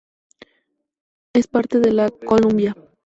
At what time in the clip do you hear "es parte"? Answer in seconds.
1.31-1.79